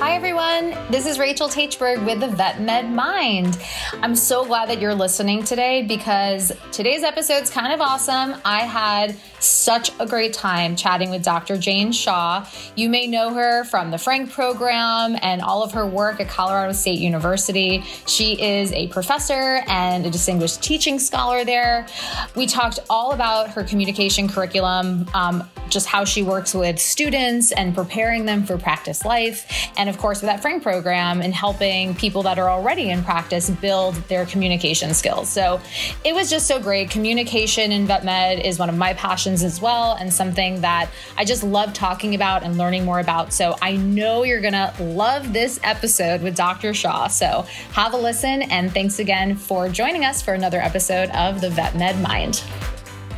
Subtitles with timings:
[0.00, 0.74] Hi, everyone.
[0.90, 3.58] This is Rachel Taichberg with the Vet Med Mind.
[4.00, 8.34] I'm so glad that you're listening today because today's episode's kind of awesome.
[8.42, 11.58] I had such a great time chatting with Dr.
[11.58, 12.46] Jane Shaw.
[12.76, 16.72] You may know her from the Frank program and all of her work at Colorado
[16.72, 17.82] State University.
[18.06, 21.86] She is a professor and a distinguished teaching scholar there.
[22.34, 27.74] We talked all about her communication curriculum, um, just how she works with students and
[27.74, 29.70] preparing them for practice life.
[29.76, 33.50] And of course, with that Frank program and helping people that are already in practice
[33.50, 35.28] build their communication skills.
[35.28, 35.60] So
[36.04, 36.90] it was just so great.
[36.90, 41.24] Communication in vet med is one of my passions as well, and something that I
[41.24, 43.32] just love talking about and learning more about.
[43.32, 46.72] So I know you're going to love this episode with Dr.
[46.72, 47.08] Shaw.
[47.08, 51.50] So have a listen, and thanks again for joining us for another episode of the
[51.50, 52.42] Vet Med Mind.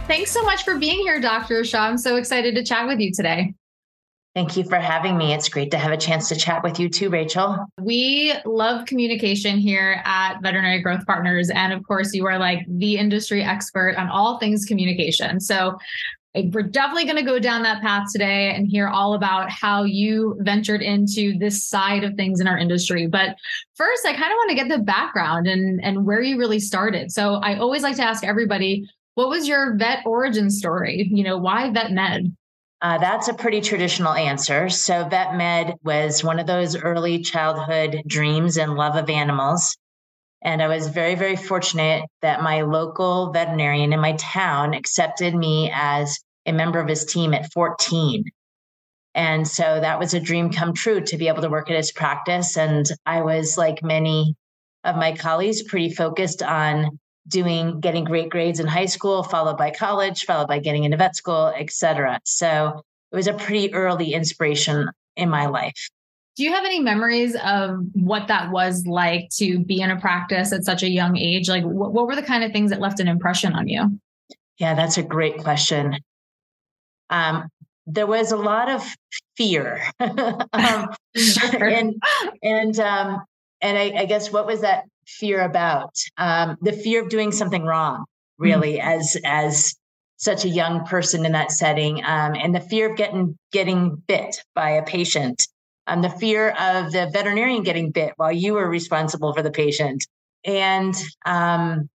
[0.09, 1.65] Thanks so much for being here, Dr.
[1.65, 1.83] Shaw.
[1.83, 3.55] I'm so excited to chat with you today.
[4.35, 5.35] Thank you for having me.
[5.35, 7.67] It's great to have a chance to chat with you too, Rachel.
[7.79, 11.51] We love communication here at Veterinary Growth Partners.
[11.51, 15.39] And of course, you are like the industry expert on all things communication.
[15.39, 15.77] So
[16.35, 20.39] we're definitely going to go down that path today and hear all about how you
[20.41, 23.07] ventured into this side of things in our industry.
[23.07, 23.37] But
[23.75, 27.13] first, I kind of want to get the background and, and where you really started.
[27.13, 31.11] So I always like to ask everybody, what was your vet origin story?
[31.13, 32.35] You know, why vet med?
[32.83, 34.69] Uh, that's a pretty traditional answer.
[34.69, 39.77] So, vet med was one of those early childhood dreams and love of animals.
[40.43, 45.71] And I was very, very fortunate that my local veterinarian in my town accepted me
[45.73, 48.25] as a member of his team at 14.
[49.15, 51.93] And so that was a dream come true to be able to work at his
[51.93, 52.57] practice.
[52.57, 54.35] And I was, like many
[54.83, 59.71] of my colleagues, pretty focused on doing getting great grades in high school, followed by
[59.71, 62.21] college, followed by getting into vet school, etc.
[62.25, 65.91] So it was a pretty early inspiration in my life.
[66.37, 70.53] Do you have any memories of what that was like to be in a practice
[70.53, 71.49] at such a young age?
[71.49, 74.01] Like, what, what were the kind of things that left an impression on you?
[74.59, 75.99] Yeah, that's a great question.
[77.11, 77.49] Um,
[77.87, 78.83] there was a lot of
[79.37, 81.69] fear, um, sure.
[81.69, 82.03] and
[82.43, 83.23] and um,
[83.61, 85.95] and I, I, guess what was that fear about?
[86.17, 88.05] Um, the fear of doing something wrong,
[88.39, 88.89] really, mm-hmm.
[88.89, 89.75] as as
[90.17, 94.43] such a young person in that setting, um, and the fear of getting getting bit
[94.55, 95.49] by a patient,
[95.87, 100.07] um, the fear of the veterinarian getting bit while you were responsible for the patient,
[100.45, 100.95] and
[101.27, 101.89] um,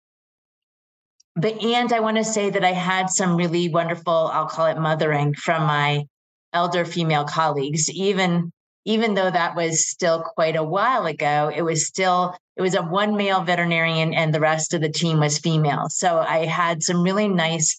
[1.36, 4.78] but and I want to say that I had some really wonderful, I'll call it
[4.78, 6.04] mothering from my
[6.52, 8.50] elder female colleagues, even
[8.86, 12.82] even though that was still quite a while ago, it was still it was a
[12.82, 15.88] one male veterinarian and the rest of the team was female.
[15.90, 17.78] So I had some really nice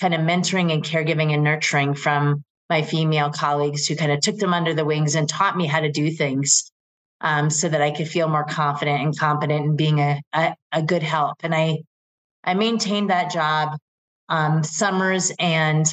[0.00, 4.38] kind of mentoring and caregiving and nurturing from my female colleagues who kind of took
[4.38, 6.70] them under the wings and taught me how to do things
[7.20, 10.82] um, so that I could feel more confident and competent in being a, a, a
[10.82, 11.38] good help.
[11.42, 11.78] And I
[12.44, 13.76] I maintained that job
[14.28, 15.84] um, summers and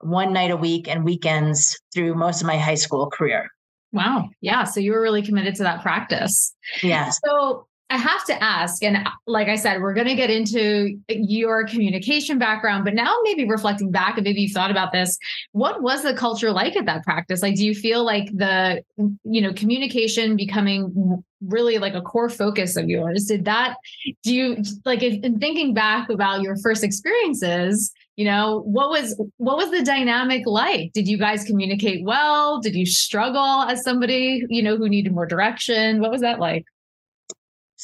[0.00, 3.50] one night a week and weekends through most of my high school career.
[3.94, 4.28] Wow.
[4.42, 4.64] Yeah.
[4.64, 6.54] So you were really committed to that practice.
[6.82, 7.10] Yeah.
[7.24, 10.98] So I have to ask, and uh, like I said, we're going to get into
[11.08, 15.16] your communication background, but now maybe reflecting back, and maybe you've thought about this,
[15.52, 17.40] what was the culture like at that practice?
[17.40, 18.82] Like, do you feel like the,
[19.22, 23.26] you know, communication becoming really like a core focus of yours?
[23.26, 23.76] Did that,
[24.24, 27.92] do you like in thinking back about your first experiences?
[28.16, 32.74] You know what was what was the dynamic like did you guys communicate well did
[32.74, 36.64] you struggle as somebody you know who needed more direction what was that like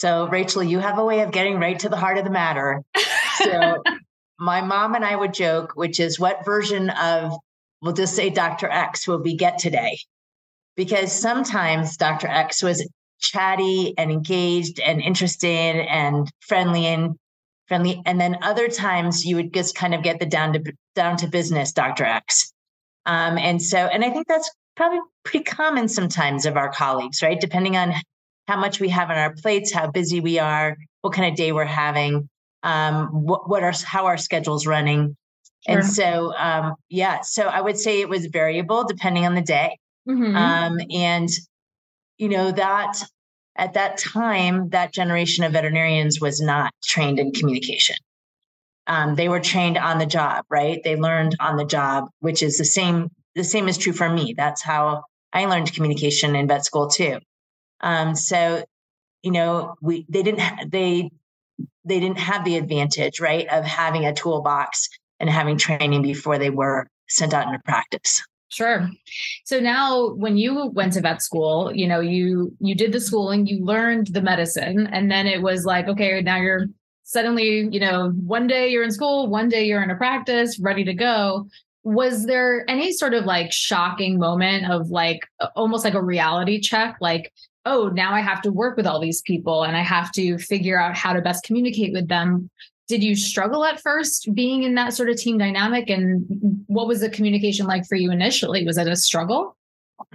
[0.00, 2.82] so, Rachel, you have a way of getting right to the heart of the matter.
[3.36, 3.82] So,
[4.38, 7.36] my mom and I would joke, which is what version of,
[7.82, 8.70] we'll just say Dr.
[8.70, 9.98] X will we get today?
[10.74, 12.28] Because sometimes Dr.
[12.28, 12.88] X was
[13.20, 17.16] chatty and engaged and interested and friendly and
[17.70, 18.02] friendly.
[18.04, 21.28] And then other times you would just kind of get the down to down to
[21.28, 22.04] business Dr.
[22.04, 22.52] X.
[23.06, 27.40] Um, and so, and I think that's probably pretty common sometimes of our colleagues, right?
[27.40, 27.94] Depending on
[28.48, 31.52] how much we have on our plates, how busy we are, what kind of day
[31.52, 32.28] we're having,
[32.64, 35.16] um, what, what are how our schedule's running.
[35.68, 35.78] Sure.
[35.78, 39.78] And so, um, yeah, so I would say it was variable depending on the day.
[40.08, 40.34] Mm-hmm.
[40.34, 41.28] Um, and,
[42.18, 43.00] you know, that
[43.56, 47.96] at that time, that generation of veterinarians was not trained in communication.
[48.86, 50.80] Um, they were trained on the job, right?
[50.82, 53.10] They learned on the job, which is the same.
[53.34, 54.34] The same is true for me.
[54.36, 57.18] That's how I learned communication in vet school too.
[57.80, 58.64] Um, so,
[59.22, 61.10] you know, we they didn't they
[61.84, 64.88] they didn't have the advantage, right, of having a toolbox
[65.20, 68.22] and having training before they were sent out into practice.
[68.50, 68.90] Sure.
[69.44, 73.46] So now when you went to vet school, you know, you you did the schooling,
[73.46, 76.66] you learned the medicine, and then it was like, okay, now you're
[77.04, 80.84] suddenly, you know, one day you're in school, one day you're in a practice, ready
[80.84, 81.46] to go.
[81.84, 85.20] Was there any sort of like shocking moment of like
[85.54, 86.96] almost like a reality check?
[87.00, 87.32] Like,
[87.64, 90.78] oh, now I have to work with all these people and I have to figure
[90.80, 92.50] out how to best communicate with them
[92.90, 95.88] did you struggle at first being in that sort of team dynamic?
[95.88, 96.26] And
[96.66, 98.66] what was the communication like for you initially?
[98.66, 99.56] Was it a struggle?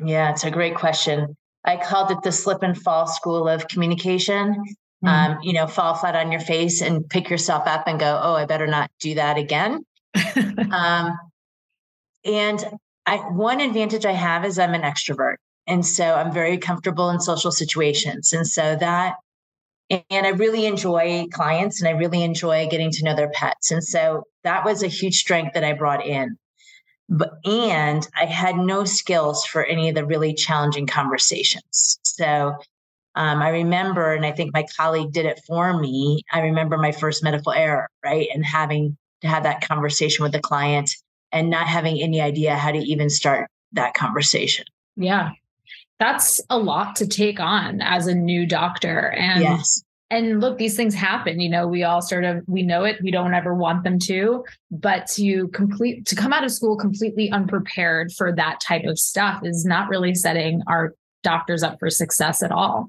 [0.04, 1.36] Yeah it's a great question.
[1.64, 4.56] I called it the slip and fall school of communication.
[5.04, 5.08] Mm-hmm.
[5.34, 8.34] um, you know fall flat on your face and pick yourself up and go oh
[8.34, 9.84] i better not do that again.
[10.72, 11.18] Um,
[12.24, 12.64] and
[13.06, 15.36] I, one advantage i have is i'm an extrovert.
[15.68, 18.34] And so i'm very comfortable in social situations.
[18.34, 19.16] And so that
[19.90, 23.72] and I really enjoy clients and I really enjoy getting to know their pets.
[23.72, 26.38] And so that was a huge strength that I brought in.
[27.08, 32.00] But and I had no skills for any of the really challenging conversations.
[32.04, 32.56] So
[33.16, 36.24] um, I remember, and I think my colleague did it for me.
[36.34, 38.28] I remember my first medical error, right?
[38.34, 40.92] And having to have that conversation with the client
[41.32, 44.66] and not having any idea how to even start that conversation.
[44.98, 45.32] Yeah
[46.00, 49.12] that's a lot to take on as a new doctor.
[49.12, 49.84] And yes.
[50.10, 53.10] and look these things happen you know we all sort of we know it we
[53.10, 58.12] don't ever want them to but to complete to come out of school completely unprepared
[58.12, 60.94] for that type of stuff is not really setting our
[61.24, 62.88] doctors up for success at all.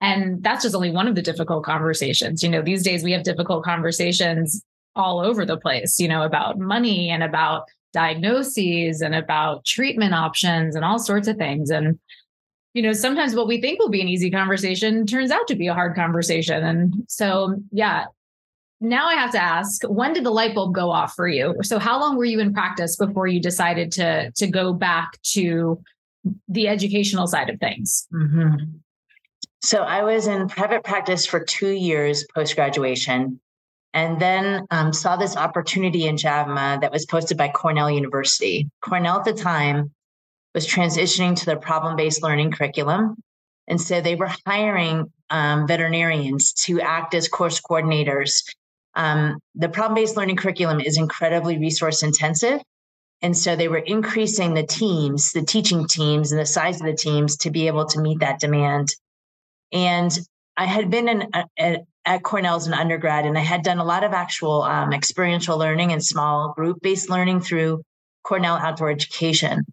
[0.00, 2.42] And that's just only one of the difficult conversations.
[2.42, 4.62] You know these days we have difficult conversations
[4.94, 10.76] all over the place you know about money and about diagnoses and about treatment options
[10.76, 11.70] and all sorts of things.
[11.70, 11.98] And
[12.74, 15.66] you know, sometimes what we think will be an easy conversation turns out to be
[15.66, 16.62] a hard conversation.
[16.62, 18.04] And so, yeah,
[18.80, 21.56] now I have to ask, when did the light bulb go off for you?
[21.62, 25.82] So how long were you in practice before you decided to to go back to
[26.48, 28.06] the educational side of things?
[28.12, 28.76] Mm-hmm.
[29.60, 33.40] So I was in private practice for two years post graduation,
[33.92, 38.70] and then um, saw this opportunity in JAVMA that was posted by Cornell University.
[38.80, 39.90] Cornell at the time
[40.54, 43.16] was transitioning to the problem based learning curriculum.
[43.66, 48.42] And so they were hiring um, veterinarians to act as course coordinators.
[48.94, 52.60] Um, the problem based learning curriculum is incredibly resource intensive.
[53.20, 56.94] And so they were increasing the teams, the teaching teams, and the size of the
[56.94, 58.88] teams to be able to meet that demand.
[59.72, 60.16] And
[60.56, 63.84] I had been in, uh, at Cornell as an undergrad, and I had done a
[63.84, 67.82] lot of actual um, experiential learning and small group based learning through
[68.22, 69.64] Cornell Outdoor Education.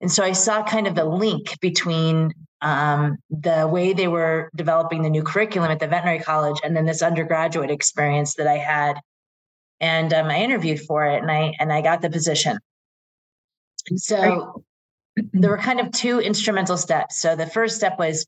[0.00, 5.02] And so I saw kind of the link between um, the way they were developing
[5.02, 9.00] the new curriculum at the veterinary college and then this undergraduate experience that I had.
[9.80, 12.58] And um, I interviewed for it and I and I got the position.
[13.90, 14.64] And so
[15.32, 17.20] there were kind of two instrumental steps.
[17.20, 18.26] So the first step was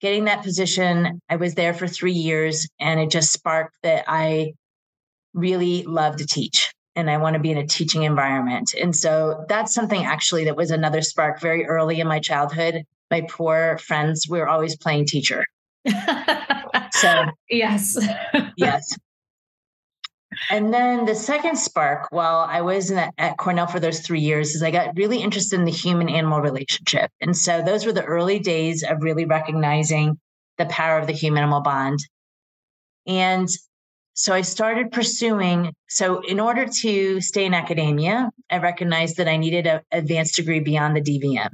[0.00, 1.20] getting that position.
[1.28, 4.54] I was there for three years and it just sparked that I
[5.34, 6.69] really love to teach
[7.00, 8.74] and I want to be in a teaching environment.
[8.80, 12.84] And so that's something actually that was another spark very early in my childhood.
[13.10, 15.44] My poor friends, we were always playing teacher.
[16.92, 17.98] so, yes.
[18.56, 18.96] yes.
[20.48, 24.54] And then the second spark, while I was the, at Cornell for those three years,
[24.54, 27.10] is I got really interested in the human animal relationship.
[27.20, 30.18] And so those were the early days of really recognizing
[30.56, 31.98] the power of the human animal bond.
[33.06, 33.48] And
[34.20, 35.72] so I started pursuing.
[35.88, 40.60] So, in order to stay in academia, I recognized that I needed an advanced degree
[40.60, 41.48] beyond the DVM.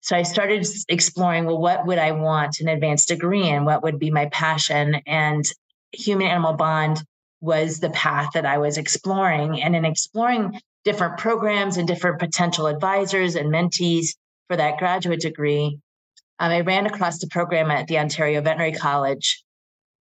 [0.00, 3.64] So I started exploring well, what would I want an advanced degree in?
[3.64, 4.96] What would be my passion?
[5.06, 5.44] And
[5.92, 7.00] human animal bond
[7.40, 9.62] was the path that I was exploring.
[9.62, 14.16] And in exploring different programs and different potential advisors and mentees
[14.48, 15.78] for that graduate degree,
[16.40, 19.44] um, I ran across the program at the Ontario Veterinary College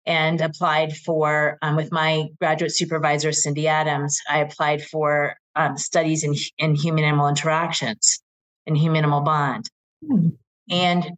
[0.07, 6.25] and applied for um, with my graduate supervisor cindy adams i applied for um, studies
[6.25, 8.21] in, in human animal interactions
[8.67, 9.69] and human animal bond.
[10.05, 10.29] Mm-hmm.
[10.71, 11.11] and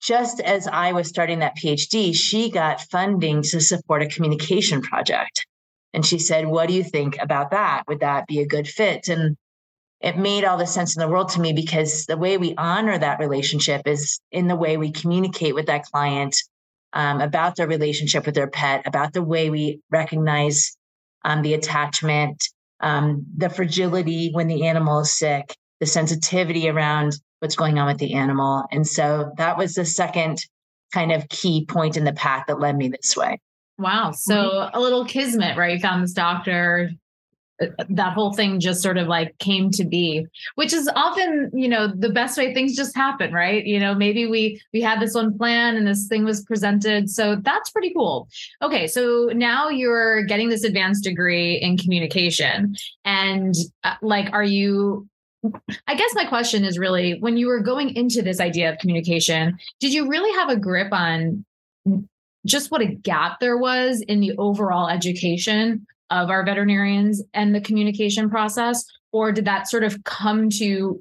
[0.00, 5.46] just as i was starting that phd she got funding to support a communication project.
[5.92, 7.84] And she said what do you think about that?
[7.88, 9.08] Would that be a good fit?
[9.08, 9.36] And
[10.00, 12.96] it made all the sense in the world to me because the way we honor
[12.96, 16.36] that relationship is in the way we communicate with that client
[16.92, 20.76] um, about their relationship with their pet, about the way we recognize
[21.24, 22.42] um, the attachment,
[22.80, 27.98] um, the fragility when the animal is sick, the sensitivity around what's going on with
[27.98, 28.64] the animal.
[28.70, 30.38] And so that was the second
[30.92, 33.38] kind of key point in the path that led me this way.
[33.78, 34.12] Wow.
[34.12, 34.76] So mm-hmm.
[34.76, 35.74] a little kismet, right?
[35.74, 36.90] You found this doctor
[37.88, 41.88] that whole thing just sort of like came to be which is often you know
[41.88, 43.64] the best way things just happen right?
[43.66, 47.36] You know maybe we we had this one plan and this thing was presented so
[47.36, 48.28] that's pretty cool.
[48.62, 52.74] Okay so now you're getting this advanced degree in communication
[53.04, 55.08] and uh, like are you
[55.86, 59.58] I guess my question is really when you were going into this idea of communication,
[59.78, 61.46] did you really have a grip on
[62.46, 67.60] just what a gap there was in the overall education of our veterinarians and the
[67.60, 71.00] communication process or did that sort of come to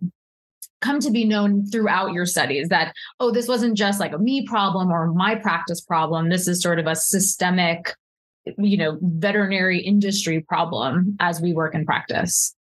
[0.82, 4.46] come to be known throughout your studies that oh this wasn't just like a me
[4.46, 6.30] problem or my practice problem.
[6.30, 7.94] This is sort of a systemic
[8.58, 12.56] you know veterinary industry problem as we work in practice?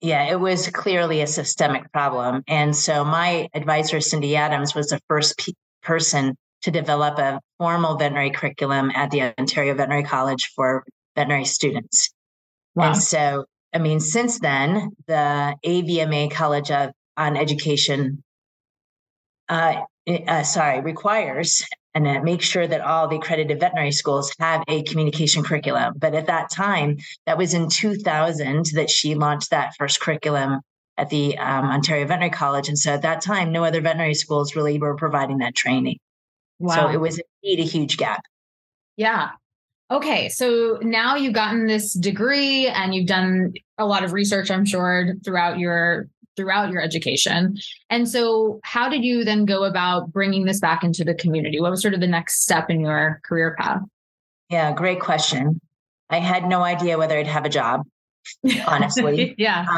[0.00, 2.42] Yeah it was clearly a systemic problem.
[2.48, 7.96] And so my advisor cindy adams was the first pe- person to develop a formal
[7.96, 10.84] veterinary curriculum at the ontario veterinary college for
[11.18, 12.10] veterinary students.
[12.74, 12.92] Wow.
[12.92, 13.44] And so,
[13.74, 18.22] I mean, since then, the AVMA College of, on Education,
[19.48, 24.62] uh, uh, sorry, requires and uh, make sure that all the accredited veterinary schools have
[24.68, 25.94] a communication curriculum.
[25.96, 30.60] But at that time, that was in 2000 that she launched that first curriculum
[30.96, 32.68] at the um, Ontario Veterinary College.
[32.68, 35.98] And so at that time, no other veterinary schools really were providing that training.
[36.60, 36.74] Wow.
[36.74, 38.22] So it was indeed a huge gap.
[38.96, 39.30] Yeah.
[39.90, 44.66] Okay, so now you've gotten this degree and you've done a lot of research, I'm
[44.66, 47.56] sure, throughout your throughout your education.
[47.90, 51.60] And so, how did you then go about bringing this back into the community?
[51.60, 53.80] What was sort of the next step in your career path?
[54.50, 55.60] Yeah, great question.
[56.10, 57.82] I had no idea whether I'd have a job,
[58.66, 59.34] honestly.
[59.36, 59.66] yeah.
[59.68, 59.76] Um,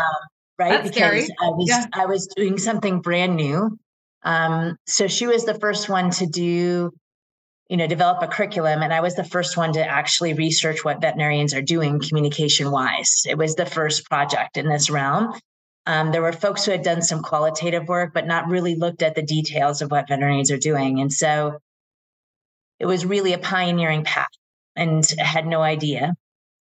[0.58, 0.70] right.
[0.70, 1.26] That's because scary.
[1.40, 1.86] I was yeah.
[1.94, 3.78] I was doing something brand new.
[4.22, 6.92] Um, so she was the first one to do
[7.70, 11.00] you know develop a curriculum and i was the first one to actually research what
[11.00, 15.32] veterinarians are doing communication wise it was the first project in this realm.
[15.86, 19.14] Um, there were folks who had done some qualitative work but not really looked at
[19.14, 21.58] the details of what veterinarians are doing and so
[22.78, 24.28] it was really a pioneering path
[24.74, 26.14] and had no idea.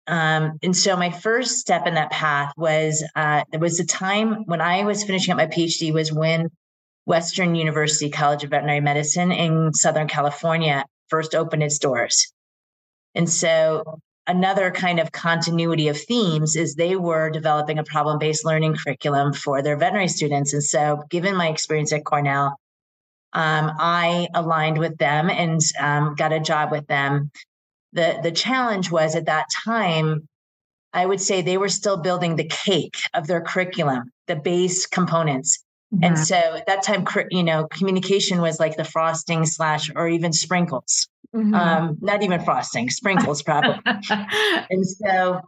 [0.08, 4.44] Um, and so my first step in that path was uh, there was a time
[4.44, 6.48] when i was finishing up my phd was when
[7.08, 12.32] Western University College of Veterinary Medicine in Southern California first opened its doors.
[13.14, 18.44] And so another kind of continuity of themes is they were developing a problem based
[18.44, 20.52] learning curriculum for their veterinary students.
[20.52, 22.58] And so, given my experience at Cornell,
[23.32, 27.30] um, I aligned with them and um, got a job with them.
[27.92, 30.28] The, the challenge was at that time,
[30.92, 35.58] I would say they were still building the cake of their curriculum, the base components.
[35.90, 36.23] And mm-hmm.
[36.23, 41.09] so at that time, you know, communication was like the frosting slash or even sprinkles.
[41.35, 41.54] Mm-hmm.
[41.54, 43.80] Um, not even frosting, sprinkles probably.
[44.71, 45.40] and so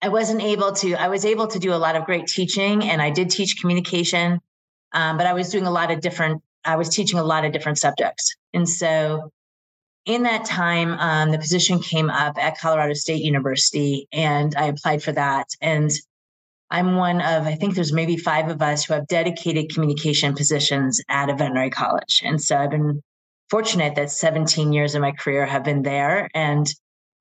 [0.00, 3.00] I wasn't able to, I was able to do a lot of great teaching and
[3.00, 4.40] I did teach communication,
[4.92, 7.52] um, but I was doing a lot of different, I was teaching a lot of
[7.52, 8.34] different subjects.
[8.52, 9.30] And so
[10.04, 15.02] in that time, um, the position came up at Colorado State University and I applied
[15.02, 15.48] for that.
[15.60, 15.90] And
[16.72, 21.02] I'm one of, I think there's maybe five of us who have dedicated communication positions
[21.10, 22.22] at a veterinary college.
[22.24, 23.02] And so I've been
[23.50, 26.30] fortunate that 17 years of my career have been there.
[26.34, 26.66] And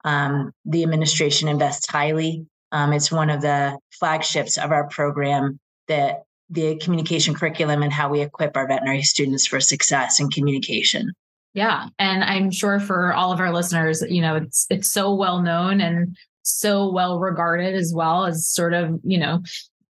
[0.05, 2.46] um, the administration invests highly.
[2.72, 8.10] Um, it's one of the flagships of our program that the communication curriculum and how
[8.10, 11.12] we equip our veterinary students for success in communication.
[11.53, 15.41] Yeah, and I'm sure for all of our listeners, you know, it's it's so well
[15.41, 19.42] known and so well regarded as well as sort of, you know,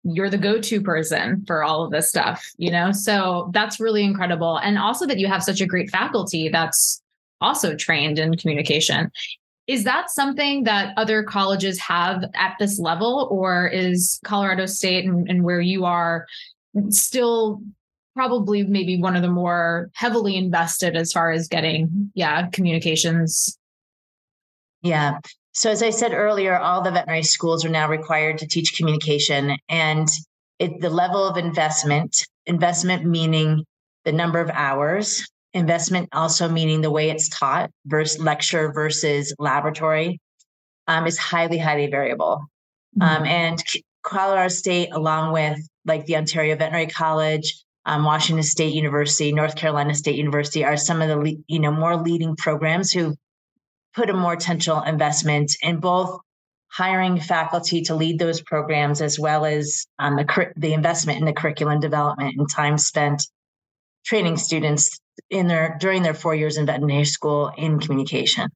[0.03, 2.91] you're the go-to person for all of this stuff, you know?
[2.91, 4.57] So that's really incredible.
[4.57, 7.01] And also that you have such a great faculty that's
[7.39, 9.11] also trained in communication.
[9.67, 15.29] Is that something that other colleges have at this level, or is Colorado State and,
[15.29, 16.25] and where you are
[16.89, 17.61] still
[18.15, 23.57] probably maybe one of the more heavily invested as far as getting, yeah, communications
[24.81, 25.19] yeah.
[25.53, 29.57] So, as I said earlier, all the veterinary schools are now required to teach communication,
[29.67, 30.07] and
[30.59, 33.65] it, the level of investment, investment meaning
[34.05, 40.19] the number of hours, investment also meaning the way it's taught versus lecture versus laboratory,
[40.87, 42.45] um, is highly, highly variable.
[42.97, 43.01] Mm-hmm.
[43.01, 43.63] Um, and
[44.03, 49.93] Colorado State, along with like the Ontario Veterinary College, um, Washington State University, North Carolina
[49.95, 53.15] State University, are some of the you know more leading programs who
[53.95, 56.19] put a more intentional investment in both
[56.71, 61.33] hiring faculty to lead those programs as well as um, the, the investment in the
[61.33, 63.27] curriculum development and time spent
[64.05, 68.49] training students in their during their four years in veterinary school in communication.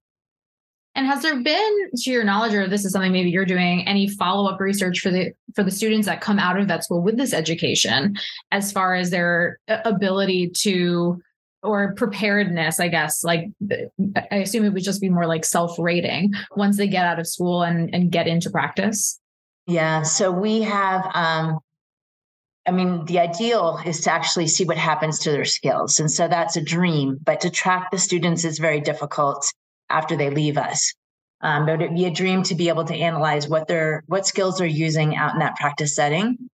[0.97, 4.07] And has there been, to your knowledge, or this is something maybe you're doing, any
[4.07, 7.17] follow up research for the for the students that come out of vet school with
[7.17, 8.15] this education,
[8.51, 11.21] as far as their ability to
[11.65, 13.23] or preparedness, I guess.
[13.23, 13.49] Like
[14.31, 17.63] I assume it would just be more like self-rating once they get out of school
[17.63, 19.19] and, and get into practice.
[19.67, 20.03] Yeah.
[20.03, 21.59] So we have um
[22.67, 25.99] I mean, the ideal is to actually see what happens to their skills.
[25.99, 29.45] And so that's a dream, but to track the students is very difficult
[29.89, 30.93] after they leave us.
[31.41, 34.57] Um, but it'd be a dream to be able to analyze what they're what skills
[34.57, 36.49] they're using out in that practice setting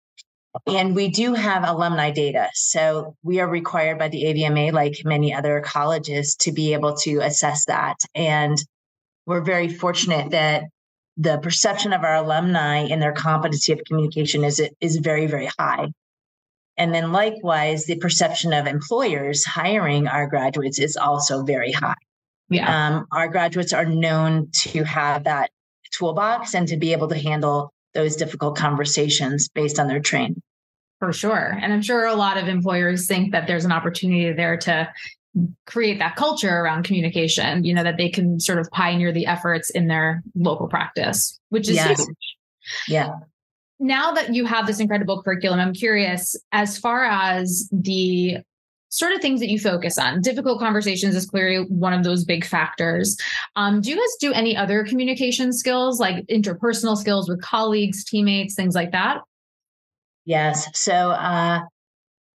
[0.68, 2.50] and we do have alumni data.
[2.54, 7.20] So we are required by the AVMA, like many other colleges, to be able to
[7.20, 7.98] assess that.
[8.16, 8.58] And
[9.26, 10.64] we're very fortunate that
[11.18, 15.88] the perception of our alumni and their competency of communication is, is very, very high.
[16.78, 21.96] And then likewise, the perception of employers hiring our graduates is also very high.
[22.50, 22.88] Yeah.
[22.88, 25.52] Um, our graduates are known to have that
[25.92, 30.42] toolbox and to be able to handle those difficult conversations based on their training.
[31.00, 31.58] For sure.
[31.62, 34.92] And I'm sure a lot of employers think that there's an opportunity there to
[35.66, 39.70] create that culture around communication, you know, that they can sort of pioneer the efforts
[39.70, 42.00] in their local practice, which is yes.
[42.00, 42.36] huge.
[42.88, 43.12] Yeah.
[43.80, 48.40] Now that you have this incredible curriculum, I'm curious as far as the
[48.90, 50.20] sort of things that you focus on.
[50.22, 53.16] Difficult conversations is clearly one of those big factors.
[53.56, 58.56] Um, do you guys do any other communication skills, like interpersonal skills with colleagues, teammates,
[58.56, 59.22] things like that?
[60.30, 60.68] Yes.
[60.80, 61.62] So uh,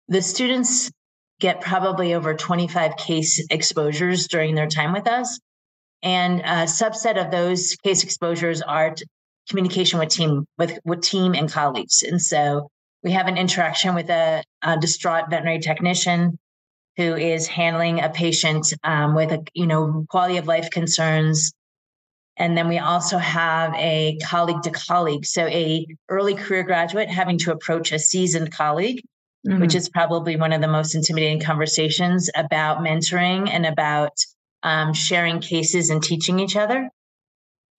[0.08, 0.90] the students
[1.40, 5.38] get probably over 25 case exposures during their time with us.
[6.02, 8.94] And a subset of those case exposures are
[9.50, 12.02] communication with team with, with team and colleagues.
[12.02, 12.70] And so
[13.02, 16.38] we have an interaction with a, a distraught veterinary technician
[16.96, 21.52] who is handling a patient um, with a you know quality of life concerns
[22.36, 25.26] and then we also have a colleague to colleague.
[25.26, 29.02] So a early career graduate having to approach a seasoned colleague
[29.46, 29.60] mm-hmm.
[29.60, 34.12] which is probably one of the most intimidating conversations about mentoring and about
[34.62, 36.88] um, sharing cases and teaching each other.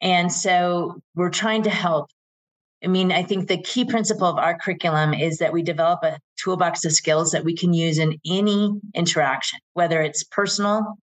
[0.01, 2.09] And so we're trying to help.
[2.83, 6.19] I mean, I think the key principle of our curriculum is that we develop a
[6.37, 10.97] toolbox of skills that we can use in any interaction, whether it's personal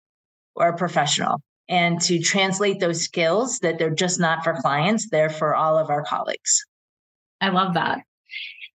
[0.54, 5.54] or professional, and to translate those skills that they're just not for clients, they're for
[5.54, 6.62] all of our colleagues.
[7.40, 8.00] I love that.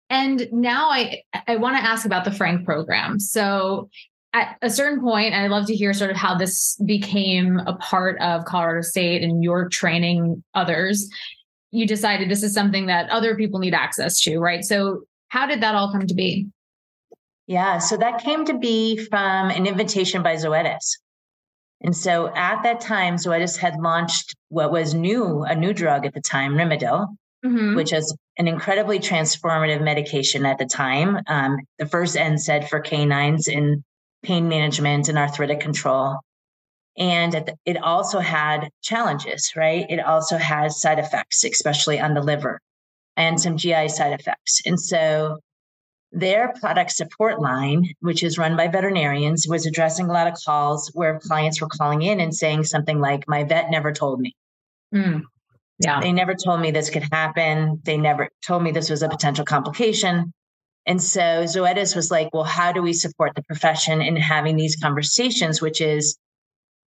[0.10, 3.20] And now I I want to ask about the Frank program.
[3.20, 3.90] So
[4.32, 8.20] at a certain point, I'd love to hear sort of how this became a part
[8.22, 11.10] of Colorado State and your training others
[11.74, 14.64] you decided this is something that other people need access to, right?
[14.64, 16.48] So, how did that all come to be?
[17.48, 21.00] Yeah, so that came to be from an invitation by Zoetis.
[21.84, 26.14] And so at that time, Zoetis had launched what was new, a new drug at
[26.14, 27.08] the time, Rimadyl,
[27.46, 27.76] mm-hmm.
[27.76, 31.20] which is an incredibly transformative medication at the time.
[31.28, 33.84] Um, the first NSAID for canines in
[34.24, 36.20] pain management and arthritic control.
[36.98, 39.86] And it also had challenges, right?
[39.90, 42.60] It also has side effects, especially on the liver
[43.18, 44.62] and some GI side effects.
[44.66, 45.40] And so
[46.14, 50.90] their product support line, which is run by veterinarians, was addressing a lot of calls
[50.94, 54.36] where clients were calling in and saying something like, My vet never told me.
[54.94, 55.24] Mm,
[55.80, 56.00] yeah.
[56.00, 57.82] They never told me this could happen.
[57.84, 60.32] They never told me this was a potential complication.
[60.86, 64.76] And so Zoetis was like, Well, how do we support the profession in having these
[64.76, 66.18] conversations, which is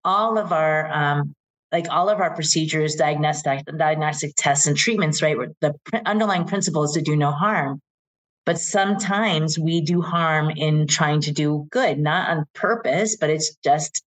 [0.05, 1.35] all of our um,
[1.73, 5.37] like all of our procedures, diagnostic diagnostic tests and treatments, right?
[5.61, 5.75] The
[6.07, 7.81] underlying principle is to do no harm.
[8.47, 13.55] But sometimes we do harm in trying to do good, not on purpose, but it's
[13.57, 14.03] just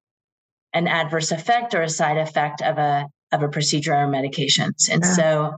[0.74, 4.90] an adverse effect or a side effect of a of a procedure or medications.
[4.90, 5.14] And yeah.
[5.14, 5.56] so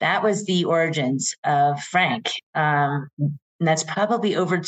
[0.00, 2.30] that was the origins of Frank.
[2.54, 4.60] Um, and that's probably over,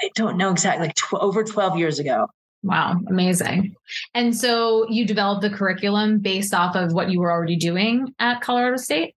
[0.00, 2.26] I don't know exactly, like tw- over 12 years ago.
[2.62, 3.74] Wow, amazing.
[4.14, 8.40] And so you developed the curriculum based off of what you were already doing at
[8.40, 9.14] Colorado State?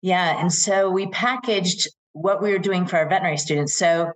[0.00, 0.40] Yeah.
[0.40, 1.88] And so we packaged
[2.20, 3.74] what we were doing for our veterinary students.
[3.74, 4.12] So,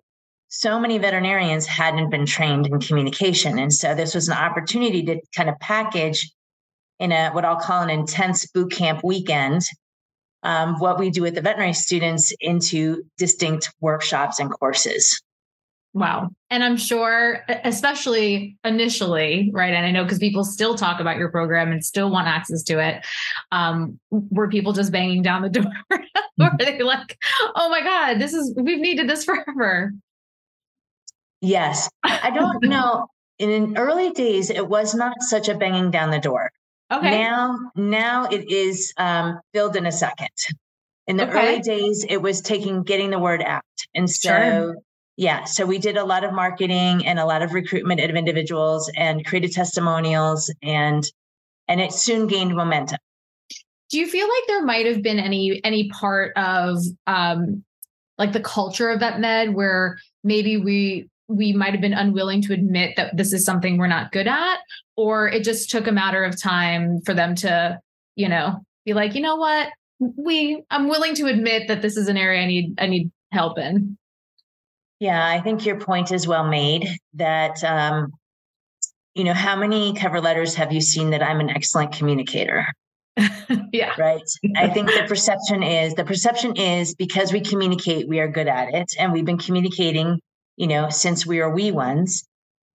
[0.48, 3.58] so many veterinarians hadn't been trained in communication.
[3.58, 6.30] And so this was an opportunity to kind of package
[6.98, 9.62] in a what I'll call an intense boot camp weekend
[10.42, 15.22] um, what we do with the veterinary students into distinct workshops and courses.
[15.94, 16.31] Wow.
[16.48, 19.74] And I'm sure, especially initially, right?
[19.74, 22.78] And I know because people still talk about your program and still want access to
[22.78, 23.05] it.
[23.50, 25.72] Um, were people just banging down the door?
[25.90, 26.00] or
[26.40, 27.18] are they like,
[27.57, 29.92] oh my God, this is, we've needed this forever?
[31.42, 31.90] Yes.
[32.02, 33.09] I don't know.
[33.38, 36.50] In early days, it was not such a banging down the door.
[36.92, 37.22] Okay.
[37.22, 40.28] Now, now it is um, filled in a second.
[41.07, 41.55] In the okay.
[41.55, 44.76] early days, it was taking getting the word out, and so sure.
[45.16, 48.90] Yeah, so we did a lot of marketing and a lot of recruitment of individuals
[48.96, 51.05] and created testimonials, and
[51.68, 52.98] and it soon gained momentum.
[53.90, 57.62] Do you feel like there might have been any any part of um,
[58.16, 62.55] like the culture of vet med where maybe we we might have been unwilling to
[62.55, 64.59] admit that this is something we're not good at?
[64.96, 67.79] Or it just took a matter of time for them to
[68.16, 69.68] you know be like you know what?
[70.01, 73.57] We i'm willing to admit that this is an area i need i need help
[73.57, 73.96] in
[75.02, 78.12] yeah i think your point is well made that um
[79.14, 82.66] you know how many cover letters have you seen that i'm an excellent communicator?
[83.72, 83.94] Yeah.
[83.98, 84.22] Right?
[84.56, 88.72] I think the perception is the perception is because we communicate we are good at
[88.72, 90.20] it and we've been communicating
[90.56, 92.24] you know since we are wee ones.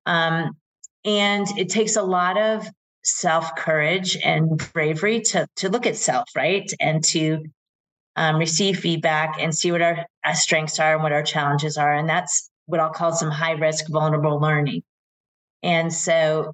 [0.04, 0.56] Um
[1.04, 2.66] and it takes a lot of
[3.02, 6.70] self courage and bravery to to look at self right?
[6.80, 7.44] And to
[8.16, 11.94] um, receive feedback and see what our, our strengths are and what our challenges are.
[11.94, 14.82] And that's what i'll call some high risk vulnerable learning.
[15.62, 16.52] And so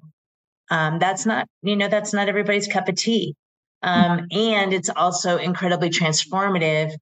[0.69, 3.35] um, that's not you know that's not everybody's cup of tea.
[3.81, 6.93] Um, and it's also incredibly transformative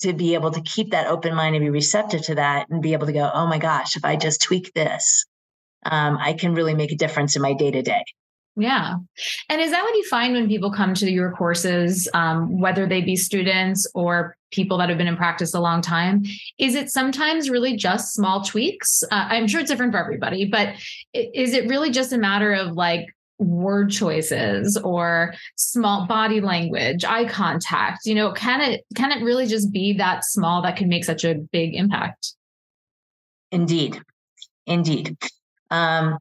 [0.00, 2.92] to be able to keep that open mind and be receptive to that and be
[2.92, 5.24] able to go oh my gosh if i just tweak this
[5.86, 8.04] um, i can really make a difference in my day to day
[8.56, 8.94] yeah.
[9.48, 13.00] And is that what you find when people come to your courses, um, whether they
[13.00, 16.22] be students or people that have been in practice a long time?
[16.58, 19.02] Is it sometimes really just small tweaks?
[19.10, 20.74] Uh, I'm sure it's different for everybody, but
[21.12, 23.06] is it really just a matter of like
[23.38, 28.06] word choices or small body language, eye contact?
[28.06, 31.24] You know, can it can it really just be that small that can make such
[31.24, 32.34] a big impact?
[33.50, 34.00] Indeed.
[34.66, 35.16] Indeed.
[35.70, 36.18] Um,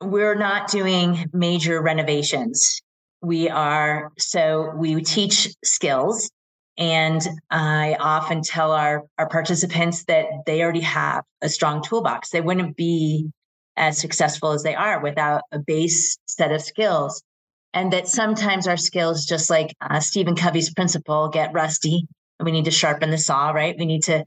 [0.00, 2.80] we're not doing major renovations.
[3.22, 6.30] We are, so we teach skills.
[6.76, 12.30] And I often tell our, our participants that they already have a strong toolbox.
[12.30, 13.30] They wouldn't be
[13.76, 17.22] as successful as they are without a base set of skills.
[17.72, 22.06] And that sometimes our skills, just like uh, Stephen Covey's principle, get rusty
[22.40, 23.76] we need to sharpen the saw, right?
[23.78, 24.24] We need to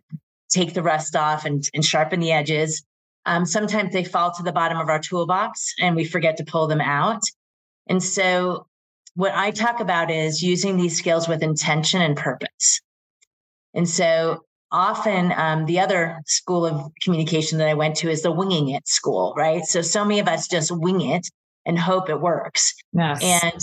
[0.50, 2.84] take the rust off and, and sharpen the edges.
[3.28, 6.68] Um, sometimes they fall to the bottom of our toolbox and we forget to pull
[6.68, 7.22] them out.
[7.88, 8.66] And so,
[9.16, 12.82] what I talk about is using these skills with intention and purpose.
[13.74, 18.32] And so, often um, the other school of communication that I went to is the
[18.32, 19.64] winging it school, right?
[19.66, 21.28] So, so many of us just wing it
[21.66, 22.74] and hope it works.
[22.94, 23.44] Yes.
[23.44, 23.62] And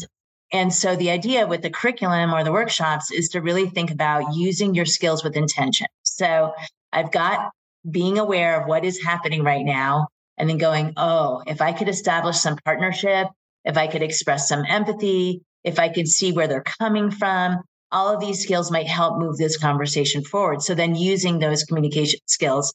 [0.52, 4.36] and so the idea with the curriculum or the workshops is to really think about
[4.36, 5.88] using your skills with intention.
[6.02, 6.52] So
[6.92, 7.50] I've got
[7.88, 11.88] being aware of what is happening right now and then going, oh, if I could
[11.88, 13.28] establish some partnership,
[13.64, 18.12] if I could express some empathy, if I could see where they're coming from, all
[18.12, 20.62] of these skills might help move this conversation forward.
[20.62, 22.74] So then using those communication skills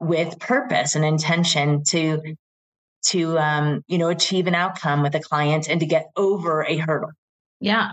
[0.00, 2.34] with purpose and intention to
[3.04, 6.76] to um, you know achieve an outcome with a client and to get over a
[6.78, 7.10] hurdle.
[7.60, 7.92] Yeah.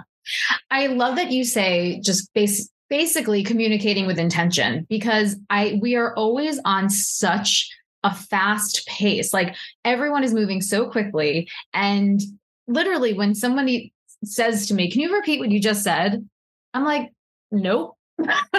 [0.70, 6.16] I love that you say just base basically communicating with intention because I we are
[6.16, 7.70] always on such
[8.04, 9.34] a fast pace.
[9.34, 12.20] Like everyone is moving so quickly and
[12.68, 16.28] literally when somebody says to me, "Can you repeat what you just said?"
[16.74, 17.12] I'm like,
[17.52, 17.96] "Nope."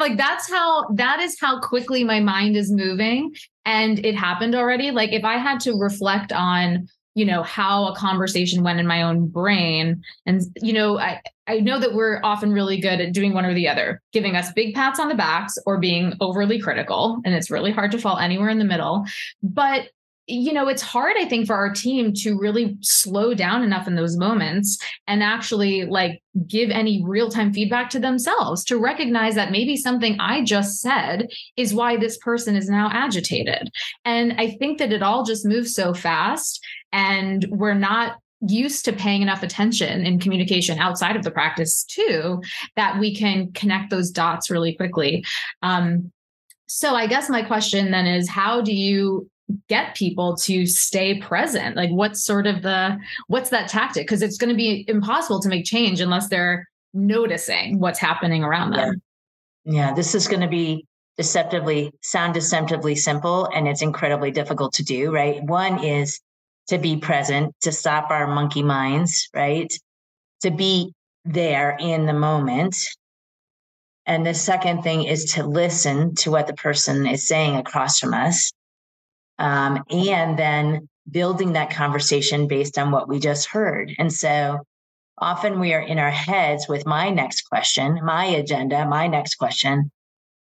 [0.00, 4.90] like that's how that is how quickly my mind is moving and it happened already
[4.90, 9.02] like if i had to reflect on you know how a conversation went in my
[9.02, 13.32] own brain and you know i i know that we're often really good at doing
[13.32, 17.20] one or the other giving us big pats on the backs or being overly critical
[17.24, 19.04] and it's really hard to fall anywhere in the middle
[19.42, 19.88] but
[20.28, 23.94] you know, it's hard, I think, for our team to really slow down enough in
[23.94, 24.76] those moments
[25.06, 30.18] and actually like give any real time feedback to themselves to recognize that maybe something
[30.18, 33.70] I just said is why this person is now agitated.
[34.04, 38.92] And I think that it all just moves so fast and we're not used to
[38.92, 42.42] paying enough attention in communication outside of the practice too
[42.76, 45.24] that we can connect those dots really quickly.
[45.62, 46.12] Um,
[46.68, 49.30] so i guess my question then is how do you
[49.68, 51.76] get people to stay present?
[51.76, 54.06] Like what's sort of the what's that tactic?
[54.06, 58.72] Because it's going to be impossible to make change unless they're noticing what's happening around
[58.72, 59.00] them.
[59.64, 64.72] Yeah, yeah this is going to be deceptively sound deceptively simple and it's incredibly difficult
[64.74, 65.42] to do right?
[65.44, 66.20] One is
[66.68, 69.72] to be present to stop our monkey minds right?
[70.42, 70.92] To be
[71.24, 72.76] there in the moment.
[74.06, 78.14] And the second thing is to listen to what the person is saying across from
[78.14, 78.52] us.
[79.38, 83.92] Um, and then building that conversation based on what we just heard.
[83.98, 84.60] And so
[85.18, 89.90] often we are in our heads with my next question, my agenda, my next question,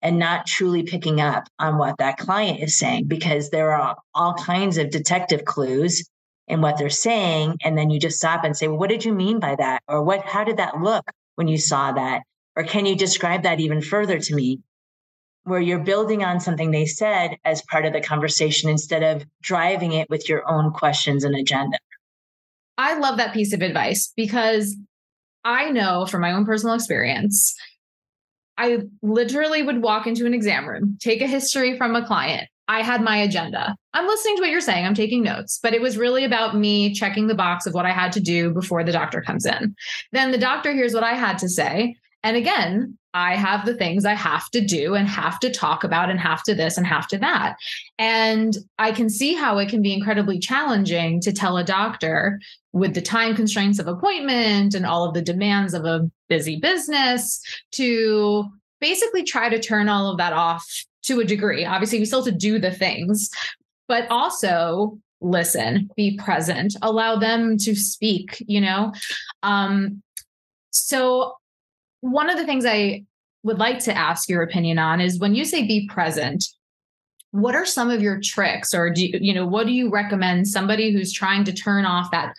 [0.01, 4.33] and not truly picking up on what that client is saying because there are all
[4.35, 6.07] kinds of detective clues
[6.47, 7.58] in what they're saying.
[7.63, 9.81] And then you just stop and say, well, what did you mean by that?
[9.88, 11.05] Or what, how did that look
[11.36, 12.23] when you saw that?
[12.55, 14.62] Or can you describe that even further to me?
[15.43, 19.93] Where you're building on something they said as part of the conversation instead of driving
[19.93, 21.77] it with your own questions and agenda.
[22.77, 24.75] I love that piece of advice because
[25.43, 27.55] I know from my own personal experience,
[28.58, 32.47] I literally would walk into an exam room, take a history from a client.
[32.67, 33.75] I had my agenda.
[33.93, 34.86] I'm listening to what you're saying.
[34.86, 37.91] I'm taking notes, but it was really about me checking the box of what I
[37.91, 39.75] had to do before the doctor comes in.
[40.12, 41.95] Then the doctor hears what I had to say.
[42.23, 46.10] And again, I have the things I have to do and have to talk about
[46.10, 47.56] and have to this and have to that.
[47.99, 52.41] And I can see how it can be incredibly challenging to tell a doctor
[52.73, 57.41] with the time constraints of appointment and all of the demands of a busy business
[57.73, 58.45] to
[58.82, 60.67] basically try to turn all of that off
[61.05, 61.65] to a degree.
[61.65, 63.29] Obviously, we still have to do the things,
[63.87, 68.93] but also listen, be present, allow them to speak, you know?
[69.43, 70.01] Um,
[70.71, 71.35] so
[72.01, 73.05] one of the things I
[73.43, 76.45] would like to ask your opinion on is when you say be present,
[77.35, 80.47] what are some of your tricks or do you, you know what do you recommend
[80.47, 82.33] somebody who's trying to turn off that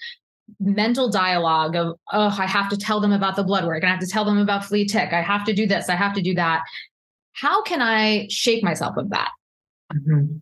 [0.59, 3.93] mental dialogue of oh i have to tell them about the blood work and i
[3.93, 6.23] have to tell them about flea tick i have to do this i have to
[6.23, 6.63] do that
[7.41, 9.31] how can i shape myself of that
[9.93, 10.37] mm-hmm.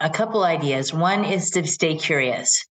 [0.00, 2.66] a couple ideas one is to stay curious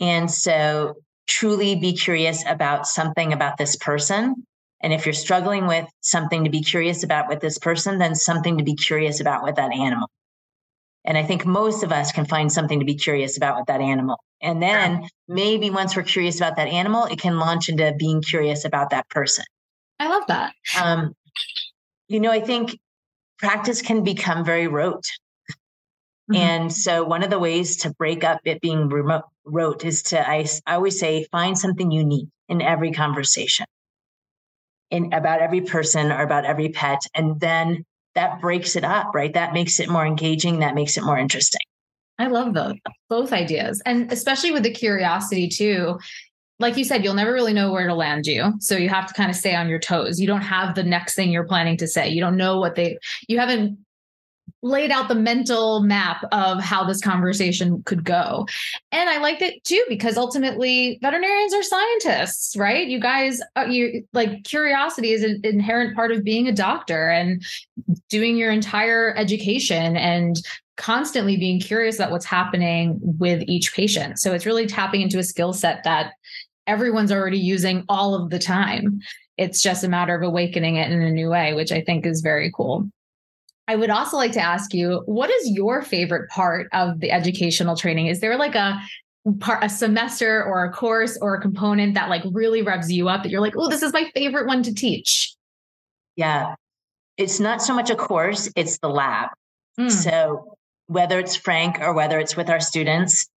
[0.00, 0.96] and so
[1.28, 4.46] truly be curious about something about this person.
[4.82, 8.58] And if you're struggling with something to be curious about with this person, then something
[8.58, 10.08] to be curious about with that animal.
[11.04, 13.80] And I think most of us can find something to be curious about with that
[13.80, 14.18] animal.
[14.40, 18.64] And then maybe once we're curious about that animal, it can launch into being curious
[18.64, 19.44] about that person.
[19.98, 20.52] I love that.
[20.80, 21.14] Um,
[22.08, 22.78] you know, I think
[23.38, 25.04] practice can become very rote.
[26.30, 26.34] Mm-hmm.
[26.36, 30.28] And so one of the ways to break up it being remote rote is to
[30.28, 33.66] I, I always say find something unique in every conversation
[34.90, 39.32] in about every person or about every pet and then that breaks it up right
[39.34, 41.60] that makes it more engaging that makes it more interesting
[42.18, 42.74] i love those
[43.08, 45.98] both ideas and especially with the curiosity too
[46.62, 48.54] like you said, you'll never really know where to land you.
[48.60, 50.18] So you have to kind of stay on your toes.
[50.20, 52.08] You don't have the next thing you're planning to say.
[52.08, 52.98] You don't know what they,
[53.28, 53.78] you haven't
[54.62, 58.46] laid out the mental map of how this conversation could go.
[58.92, 62.86] And I liked it too because ultimately veterinarians are scientists, right?
[62.86, 67.42] You guys uh, you like curiosity is an inherent part of being a doctor and
[68.08, 70.40] doing your entire education and
[70.76, 74.18] constantly being curious about what's happening with each patient.
[74.20, 76.12] So it's really tapping into a skill set that
[76.66, 79.00] everyone's already using all of the time.
[79.38, 82.20] It's just a matter of awakening it in a new way, which I think is
[82.20, 82.88] very cool.
[83.68, 87.76] I would also like to ask you, what is your favorite part of the educational
[87.76, 88.06] training?
[88.06, 88.80] Is there like a
[89.40, 93.22] part a semester or a course or a component that like really revs you up
[93.22, 95.34] that you're like, oh, this is my favorite one to teach?
[96.16, 96.54] Yeah.
[97.16, 99.28] It's not so much a course, it's the lab.
[99.78, 99.90] Mm.
[99.90, 103.28] So whether it's Frank or whether it's with our students,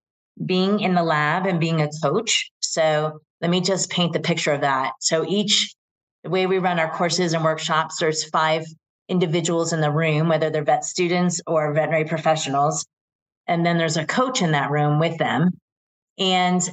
[0.43, 2.51] being in the lab and being a coach.
[2.59, 4.93] So let me just paint the picture of that.
[4.99, 5.75] So each
[6.23, 8.65] the way we run our courses and workshops, there's five
[9.07, 12.85] individuals in the room, whether they're vet students or veterinary professionals.
[13.47, 15.51] And then there's a coach in that room with them.
[16.17, 16.67] And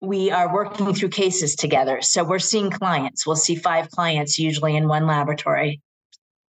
[0.00, 2.00] we are working through cases together.
[2.02, 3.24] So we're seeing clients.
[3.24, 5.80] We'll see five clients usually in one laboratory.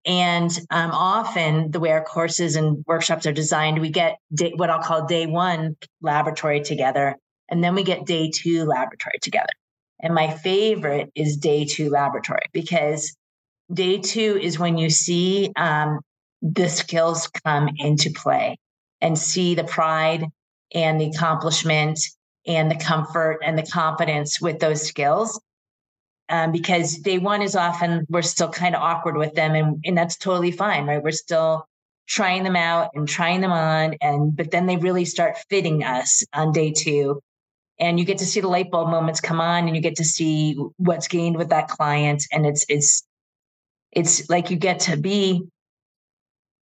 [0.05, 4.69] And um, often, the way our courses and workshops are designed, we get day, what
[4.69, 7.15] I'll call day one laboratory together,
[7.49, 9.53] and then we get day two laboratory together.
[9.99, 13.15] And my favorite is day two laboratory because
[13.73, 15.99] Day two is when you see um,
[16.41, 18.57] the skills come into play
[19.01, 20.25] and see the pride
[20.73, 21.99] and the accomplishment
[22.45, 25.39] and the comfort and the confidence with those skills.
[26.27, 29.95] Um, because day one is often we're still kind of awkward with them and, and
[29.95, 31.03] that's totally fine, right?
[31.03, 31.67] We're still
[32.07, 36.23] trying them out and trying them on and but then they really start fitting us
[36.33, 37.19] on day two
[37.79, 40.03] and you get to see the light bulb moments come on and you get to
[40.03, 43.03] see what's gained with that client and it's it's
[43.91, 45.41] it's like you get to be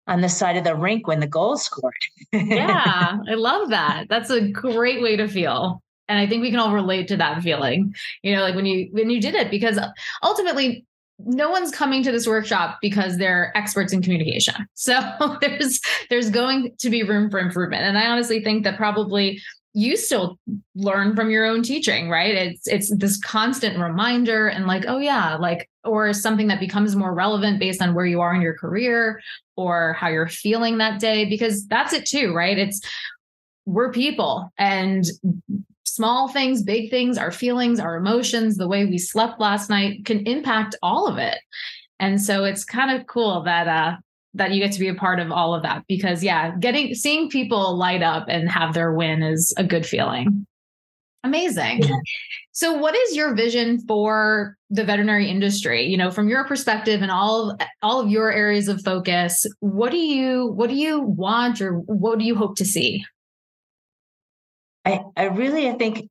[0.06, 1.94] on the side of the rink when the goal scored.
[2.32, 4.06] yeah, I love that.
[4.08, 5.80] That's a great way to feel.
[6.08, 7.94] And I think we can all relate to that feeling.
[8.22, 9.78] You know, like when you when you did it because
[10.22, 10.84] ultimately
[11.24, 14.54] no one's coming to this workshop because they're experts in communication.
[14.74, 15.00] So
[15.40, 17.84] there's there's going to be room for improvement.
[17.84, 19.40] And I honestly think that probably
[19.74, 20.38] you still
[20.74, 22.34] learn from your own teaching, right?
[22.34, 27.14] It's it's this constant reminder and like, oh yeah, like or something that becomes more
[27.14, 29.20] relevant based on where you are in your career
[29.56, 32.58] or how you're feeling that day because that's it too, right?
[32.58, 32.80] It's
[33.64, 35.04] we're people and
[35.84, 40.26] small things, big things, our feelings, our emotions, the way we slept last night can
[40.26, 41.38] impact all of it.
[42.00, 43.96] And so it's kind of cool that uh
[44.34, 47.28] that you get to be a part of all of that because yeah, getting seeing
[47.28, 50.46] people light up and have their win is a good feeling.
[51.24, 51.82] Amazing.
[51.82, 51.96] Yeah.
[52.50, 55.86] So what is your vision for the veterinary industry?
[55.86, 59.92] You know, from your perspective and all of, all of your areas of focus, what
[59.92, 63.04] do you what do you want or what do you hope to see?
[64.84, 66.08] I, I really I think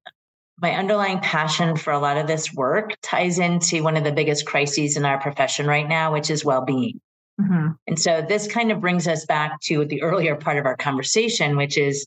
[0.61, 4.45] my underlying passion for a lot of this work ties into one of the biggest
[4.45, 7.01] crises in our profession right now, which is well-being.
[7.39, 7.69] Mm-hmm.
[7.87, 11.57] And so this kind of brings us back to the earlier part of our conversation,
[11.57, 12.05] which is,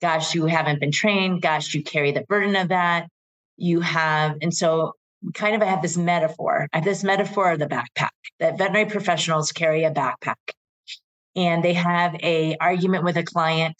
[0.00, 1.42] gosh, you haven't been trained.
[1.42, 3.08] Gosh, you carry the burden of that.
[3.56, 4.94] You have, and so
[5.34, 6.68] kind of I have this metaphor.
[6.72, 10.36] I have this metaphor of the backpack that veterinary professionals carry a backpack,
[11.34, 13.74] and they have a argument with a client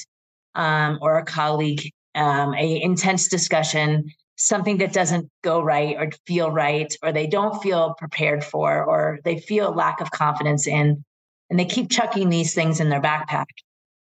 [0.55, 6.51] um, or a colleague, um, a intense discussion, something that doesn't go right or feel
[6.51, 11.05] right, or they don't feel prepared for, or they feel lack of confidence in,
[11.49, 13.47] and they keep chucking these things in their backpack.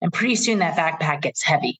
[0.01, 1.79] And pretty soon that backpack gets heavy.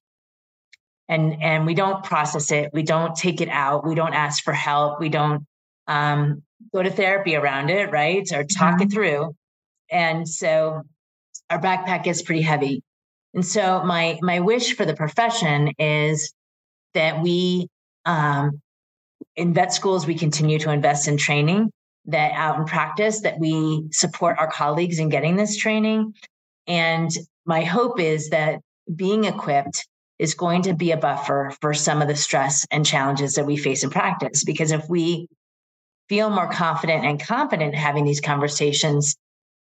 [1.10, 2.72] And, and we don't process it.
[2.74, 3.86] We don't take it out.
[3.86, 5.00] We don't ask for help.
[5.00, 5.46] We don't
[5.88, 8.26] um, go to therapy around it, right?
[8.32, 8.84] Or talk mm-hmm.
[8.84, 9.36] it through.
[9.90, 10.84] And so
[11.50, 12.82] our backpack gets pretty heavy.
[13.34, 16.34] And so my my wish for the profession is
[16.94, 17.68] that we
[18.06, 18.62] um,
[19.36, 21.72] in vet schools we continue to invest in training
[22.06, 26.14] that out in practice that we support our colleagues in getting this training.
[26.68, 27.12] And
[27.46, 28.60] my hope is that
[28.96, 29.88] being equipped
[30.20, 33.58] is going to be a buffer for some of the stress and challenges that we
[33.58, 34.44] face in practice.
[34.44, 35.28] Because if we
[36.10, 39.16] feel more confident and competent having these conversations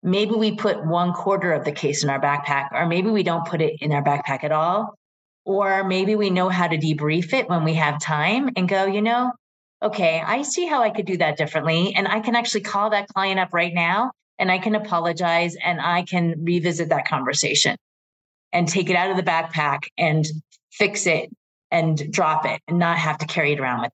[0.04, 3.46] maybe we put one quarter of the case in our backpack, or maybe we don't
[3.46, 4.96] put it in our backpack at all.
[5.46, 9.02] Or maybe we know how to debrief it when we have time and go, you
[9.02, 9.32] know,
[9.82, 11.96] okay, I see how I could do that differently.
[11.96, 15.82] And I can actually call that client up right now and I can apologize and
[15.82, 17.78] I can revisit that conversation
[18.54, 20.26] and take it out of the backpack and
[20.72, 21.30] fix it
[21.72, 23.92] and drop it and not have to carry it around with.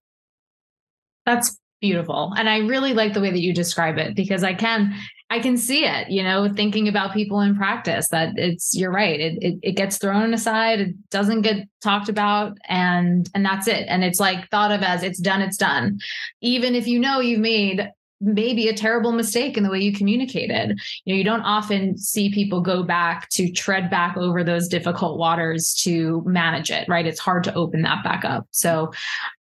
[1.26, 2.34] That's beautiful.
[2.38, 4.96] And I really like the way that you describe it because I can
[5.29, 9.19] I can see it, you know, thinking about people in practice that it's you're right.
[9.19, 13.85] It, it, it gets thrown aside, it doesn't get talked about and and that's it.
[13.88, 15.99] And it's like thought of as it's done, it's done.
[16.41, 17.89] Even if you know you've made
[18.21, 20.79] maybe a terrible mistake in the way you communicated.
[21.03, 25.19] You know, you don't often see people go back to tread back over those difficult
[25.19, 27.05] waters to manage it, right?
[27.05, 28.47] It's hard to open that back up.
[28.51, 28.88] So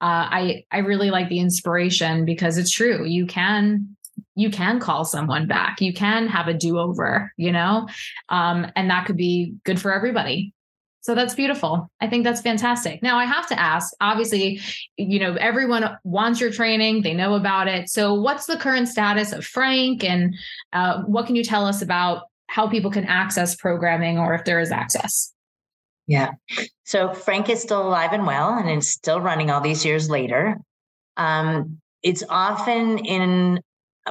[0.00, 3.04] uh, I I really like the inspiration because it's true.
[3.04, 3.96] You can
[4.34, 5.80] you can call someone back.
[5.80, 7.88] You can have a do-over you know?
[8.28, 10.52] Um, and that could be good for everybody.
[11.02, 11.90] So that's beautiful.
[12.00, 13.02] I think that's fantastic.
[13.02, 14.60] Now i have to ask obviously
[14.96, 17.02] you know everyone wants your training.
[17.02, 17.88] They know about it.
[17.88, 20.04] So what's the current status of FRANK?
[20.04, 20.34] And
[20.72, 24.60] uh, what can you tell us about how people can access programming or if there
[24.60, 25.32] is access?
[26.06, 26.32] Yeah.
[26.84, 30.58] So FRANK is still alive and well and is still running all these years later.
[31.16, 33.60] Um, it's often in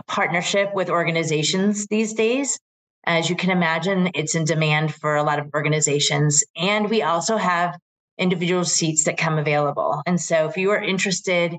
[0.08, 2.60] partnership with organizations these days.
[3.06, 6.44] As you can imagine, it's in demand for a lot of organizations.
[6.56, 7.78] And we also have
[8.18, 10.02] individual seats that come available.
[10.06, 11.56] And so if you are interested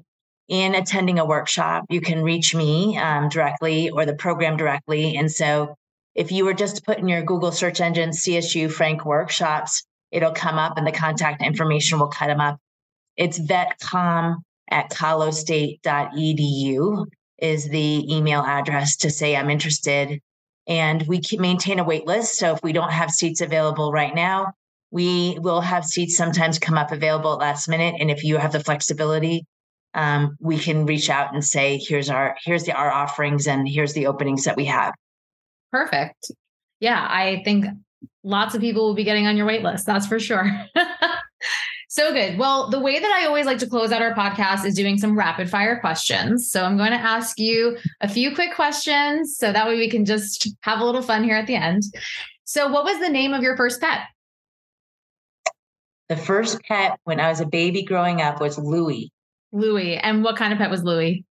[0.49, 5.17] in attending a workshop, you can reach me um, directly or the program directly.
[5.17, 5.75] And so
[6.15, 10.33] if you were just to put in your Google search engine CSU Frank workshops, it'll
[10.33, 12.59] come up and the contact information will cut them up.
[13.17, 14.37] It's vetcomm
[14.71, 17.07] at colostate.edu
[17.41, 20.21] is the email address to say I'm interested.
[20.67, 22.37] And we can maintain a wait list.
[22.37, 24.53] So if we don't have seats available right now,
[24.91, 27.97] we will have seats sometimes come up available at last minute.
[27.99, 29.47] And if you have the flexibility,
[29.95, 33.93] um, we can reach out and say, here's our here's the our offerings and here's
[33.93, 34.95] the openings that we have.
[35.73, 36.31] Perfect.
[36.81, 37.67] Yeah, I think
[38.23, 39.87] lots of people will be getting on your wait list.
[39.87, 40.51] That's for sure.
[41.91, 42.39] So good.
[42.39, 45.19] Well, the way that I always like to close out our podcast is doing some
[45.19, 46.49] rapid fire questions.
[46.49, 50.05] So I'm going to ask you a few quick questions so that way we can
[50.05, 51.83] just have a little fun here at the end.
[52.45, 54.03] So, what was the name of your first pet?
[56.09, 59.11] The first pet when I was a baby growing up was Louie.
[59.51, 59.97] Louie.
[59.97, 61.25] And what kind of pet was Louie?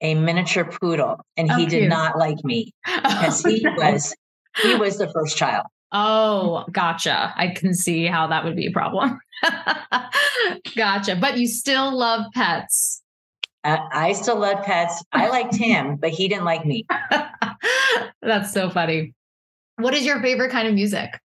[0.00, 4.14] a miniature poodle, and he oh, did not like me because he was
[4.62, 5.66] he was the first child.
[5.96, 7.32] Oh, gotcha.
[7.36, 9.20] I can see how that would be a problem.
[10.76, 11.14] gotcha.
[11.14, 13.00] But you still love pets.
[13.62, 15.02] Uh, I still love pets.
[15.12, 16.84] I liked him, but he didn't like me.
[18.22, 19.14] That's so funny.
[19.76, 21.18] What is your favorite kind of music?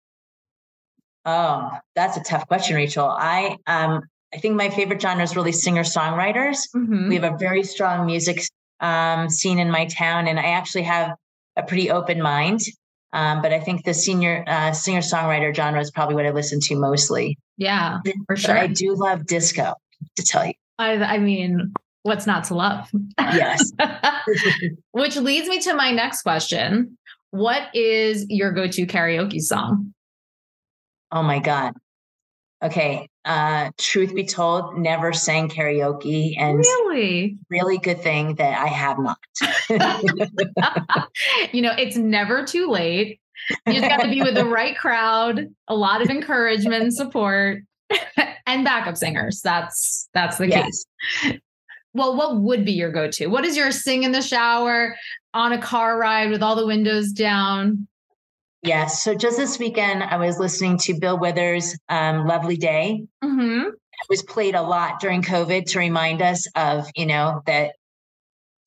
[1.25, 3.07] Oh, that's a tough question, Rachel.
[3.07, 4.01] I um
[4.33, 6.69] I think my favorite genre is really singer songwriters.
[6.75, 7.09] Mm-hmm.
[7.09, 8.43] We have a very strong music
[8.81, 11.14] um, scene in my town, and I actually have
[11.57, 12.61] a pretty open mind.
[13.13, 16.61] Um, but I think the senior uh, singer songwriter genre is probably what I listen
[16.61, 17.39] to mostly.
[17.57, 18.55] Yeah, for sure.
[18.55, 19.75] But I do love disco.
[20.17, 22.89] To tell you, I, I mean, what's not to love?
[23.19, 23.73] Yes.
[24.93, 26.97] Which leads me to my next question.
[27.31, 29.93] What is your go-to karaoke song?
[31.11, 31.75] Oh my God.
[32.63, 33.09] Okay.
[33.29, 38.99] Uh, truth be told, never sang karaoke and really, really good thing that I have
[38.99, 39.18] not.
[41.53, 43.20] you know, it's never too late.
[43.66, 47.64] You just got to be with the right crowd, a lot of encouragement and support,
[48.47, 49.43] and backup singers.
[49.43, 50.87] That's that's the yes.
[51.20, 51.39] case.
[51.93, 53.26] Well, what would be your go-to?
[53.26, 54.97] What is your sing in the shower
[55.35, 57.89] on a car ride with all the windows down?
[58.63, 59.03] Yes.
[59.03, 63.69] So just this weekend, I was listening to Bill Withers' um, "Lovely Day." Mm-hmm.
[63.69, 67.75] It was played a lot during COVID to remind us of, you know, that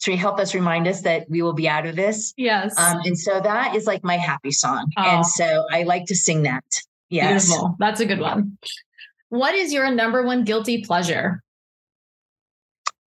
[0.01, 2.33] to help us remind us that we will be out of this.
[2.35, 2.77] Yes.
[2.77, 5.03] Um, and so that is like my happy song, oh.
[5.03, 6.63] and so I like to sing that.
[7.09, 7.75] Yes, Beautiful.
[7.79, 8.57] that's a good one.
[9.29, 11.41] What is your number one guilty pleasure?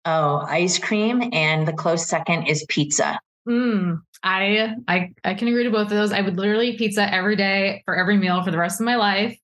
[0.06, 3.20] Oh, ice cream, and the close second is pizza.
[3.48, 6.14] Mm, I I I can agree to both of those.
[6.14, 8.96] I would literally eat pizza every day for every meal for the rest of my
[8.96, 9.38] life.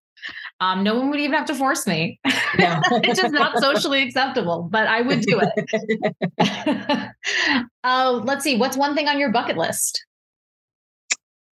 [0.62, 2.20] Um, no one would even have to force me.
[2.58, 2.82] No.
[3.04, 7.12] it's just not socially acceptable, but I would do it.
[7.84, 8.58] uh, let's see.
[8.58, 10.06] What's one thing on your bucket list?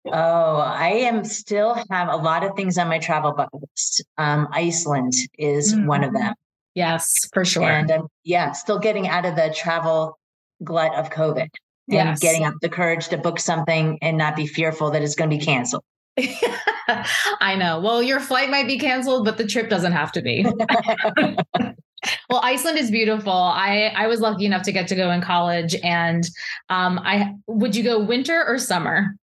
[0.07, 4.05] Oh, I am still have a lot of things on my travel bucket list.
[4.17, 5.87] Um, Iceland is mm-hmm.
[5.87, 6.35] one of them.
[6.75, 7.65] Yes, for sure.
[7.65, 10.19] And um, yeah, still getting out of the travel
[10.63, 11.49] glut of COVID
[11.89, 12.19] and yes.
[12.19, 15.37] getting up the courage to book something and not be fearful that it's going to
[15.37, 15.85] be canceled.
[17.41, 17.81] I know.
[17.81, 20.45] Well, your flight might be canceled, but the trip doesn't have to be.
[22.31, 23.33] well, Iceland is beautiful.
[23.33, 26.25] I I was lucky enough to get to go in college, and
[26.69, 29.17] um, I would you go winter or summer?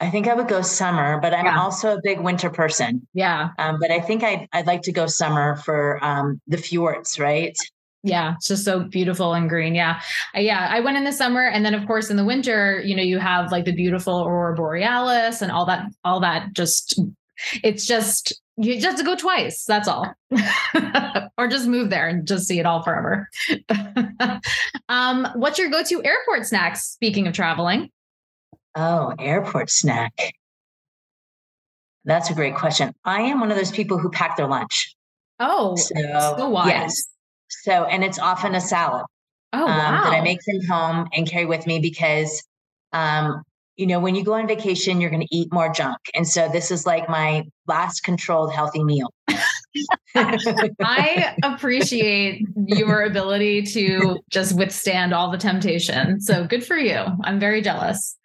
[0.00, 1.60] I think I would go summer, but I'm yeah.
[1.60, 3.06] also a big winter person.
[3.14, 3.48] Yeah.
[3.58, 7.56] Um, but I think I'd, I'd like to go summer for um, the fjords, right?
[8.04, 9.74] Yeah, it's just so beautiful and green.
[9.74, 10.00] Yeah.
[10.36, 10.68] Uh, yeah.
[10.70, 13.18] I went in the summer and then of course in the winter, you know, you
[13.18, 17.00] have like the beautiful aurora borealis and all that, all that just
[17.62, 19.64] it's just you just have to go twice.
[19.64, 20.12] That's all.
[21.38, 23.28] or just move there and just see it all forever.
[24.88, 26.84] um, what's your go-to airport snacks?
[26.84, 27.90] Speaking of traveling.
[28.74, 30.34] Oh, airport snack.
[32.04, 32.92] That's a great question.
[33.04, 34.94] I am one of those people who pack their lunch.
[35.38, 35.94] Oh, so,
[36.36, 36.68] so wise.
[36.68, 36.94] Yes.
[37.48, 39.06] So, and it's often a salad.
[39.52, 39.68] Oh, um.
[39.68, 42.42] That I make from home and carry with me because,
[42.92, 43.42] um,
[43.76, 45.98] you know, when you go on vacation, you're going to eat more junk.
[46.14, 49.12] And so this is like my last controlled healthy meal.
[50.14, 56.20] I appreciate your ability to just withstand all the temptation.
[56.20, 57.04] So good for you.
[57.22, 58.16] I'm very jealous.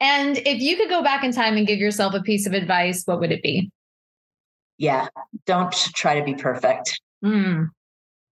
[0.00, 3.02] And if you could go back in time and give yourself a piece of advice,
[3.04, 3.70] what would it be?
[4.78, 5.08] Yeah,
[5.46, 7.00] don't try to be perfect.
[7.24, 7.68] Mm.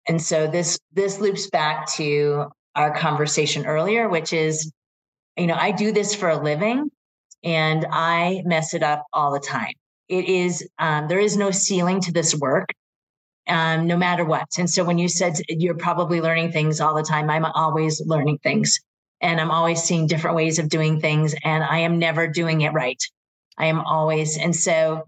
[0.08, 4.72] And so this this loops back to our conversation earlier, which is,
[5.36, 6.90] you know, I do this for a living
[7.42, 9.72] and I mess it up all the time.
[10.08, 12.68] It is um, there is no ceiling to this work,
[13.48, 14.48] um, no matter what.
[14.58, 18.38] And so when you said you're probably learning things all the time, I'm always learning
[18.42, 18.80] things,
[19.20, 22.72] and I'm always seeing different ways of doing things, and I am never doing it
[22.72, 23.02] right.
[23.56, 25.06] I am always, and so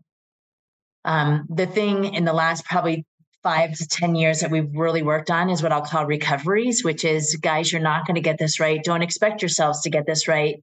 [1.04, 3.04] um, the thing in the last probably
[3.42, 7.04] five to 10 years that we've really worked on is what I'll call recoveries, which
[7.04, 8.82] is guys, you're not going to get this right.
[8.82, 10.62] Don't expect yourselves to get this right.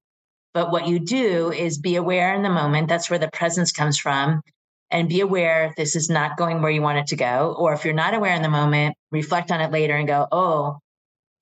[0.54, 2.88] But what you do is be aware in the moment.
[2.88, 4.42] That's where the presence comes from.
[4.92, 7.56] And be aware this is not going where you want it to go.
[7.58, 10.80] Or if you're not aware in the moment, reflect on it later and go, oh,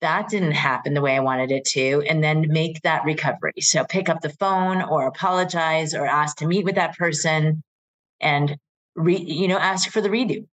[0.02, 2.04] that didn't happen the way I wanted it to.
[2.06, 3.60] And then make that recovery.
[3.60, 7.62] So pick up the phone or apologize or ask to meet with that person
[8.20, 8.56] and
[8.94, 10.46] re, you know, ask for the redo.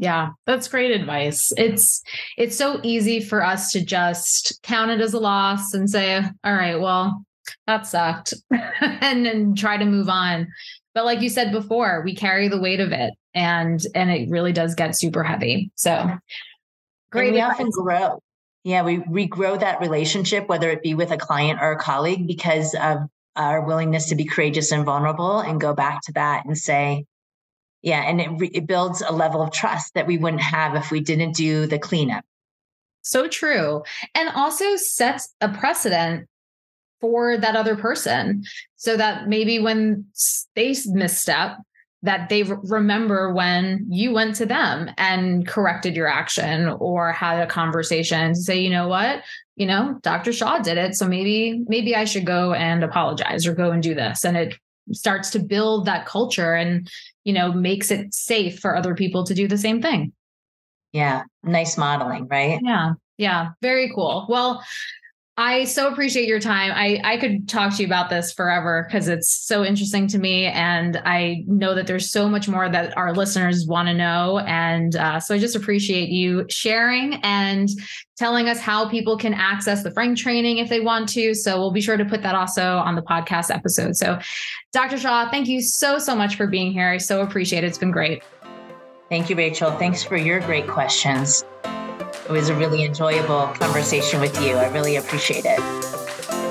[0.00, 1.52] Yeah, that's great advice.
[1.56, 2.02] It's
[2.36, 6.54] it's so easy for us to just count it as a loss and say, "All
[6.54, 7.24] right, well,
[7.66, 8.32] that sucked,"
[8.80, 10.46] and then try to move on.
[10.94, 14.52] But like you said before, we carry the weight of it, and and it really
[14.52, 15.72] does get super heavy.
[15.74, 16.08] So
[17.10, 17.26] great.
[17.26, 18.20] And we often grow.
[18.62, 22.72] Yeah, we regrow that relationship, whether it be with a client or a colleague, because
[22.74, 22.98] of
[23.34, 27.04] our willingness to be courageous and vulnerable and go back to that and say,
[27.82, 30.90] yeah, and it, re- it builds a level of trust that we wouldn't have if
[30.90, 32.24] we didn't do the cleanup.
[33.02, 33.82] So true.
[34.14, 36.28] And also sets a precedent
[37.00, 38.44] for that other person
[38.76, 40.06] so that maybe when
[40.54, 41.58] they misstep,
[42.02, 47.46] that they remember when you went to them and corrected your action or had a
[47.46, 49.22] conversation to say, you know what,
[49.56, 50.32] you know, Dr.
[50.32, 50.94] Shaw did it.
[50.94, 54.24] So maybe, maybe I should go and apologize or go and do this.
[54.24, 54.56] And it
[54.92, 56.88] starts to build that culture and,
[57.28, 60.14] you know, makes it safe for other people to do the same thing.
[60.92, 61.24] Yeah.
[61.42, 62.58] Nice modeling, right?
[62.64, 62.92] Yeah.
[63.18, 63.50] Yeah.
[63.60, 64.24] Very cool.
[64.30, 64.64] Well,
[65.38, 66.72] I so appreciate your time.
[66.74, 70.46] I, I could talk to you about this forever because it's so interesting to me.
[70.46, 74.40] And I know that there's so much more that our listeners want to know.
[74.40, 77.68] And uh, so I just appreciate you sharing and
[78.16, 81.32] telling us how people can access the Frank training if they want to.
[81.36, 83.94] So we'll be sure to put that also on the podcast episode.
[83.94, 84.18] So,
[84.72, 84.98] Dr.
[84.98, 86.88] Shaw, thank you so, so much for being here.
[86.88, 87.68] I so appreciate it.
[87.68, 88.24] It's been great.
[89.08, 89.70] Thank you, Rachel.
[89.78, 91.44] Thanks for your great questions.
[92.28, 94.54] It was a really enjoyable conversation with you.
[94.54, 95.58] I really appreciate it.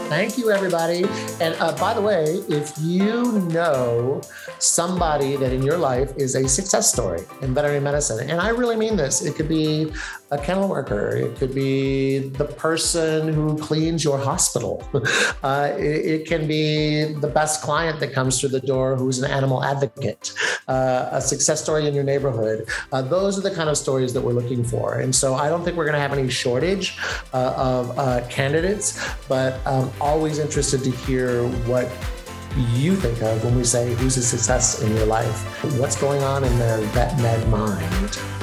[0.10, 1.04] Thank you, everybody.
[1.40, 4.22] And uh, by the way, if you know
[4.58, 8.76] somebody that in your life is a success story in veterinary medicine, and I really
[8.76, 9.92] mean this, it could be
[10.32, 14.88] a kennel worker, it could be the person who cleans your hospital,
[15.44, 19.32] uh, it, it, can be the best client that comes through the door who's an
[19.32, 20.34] animal advocate,
[20.68, 22.68] uh, a success story in your neighborhood.
[22.92, 25.00] Uh, those are the kind of stories that we're looking for.
[25.00, 26.98] And so I don't think we're going to have any shortage
[27.34, 31.90] uh, of uh, candidates, but um, always interested to hear what
[32.74, 35.64] you think of when we say who's a success in your life.
[35.80, 38.37] What's going on in their vet med mind?